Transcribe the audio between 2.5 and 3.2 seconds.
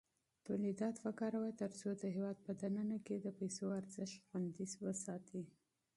دننه کې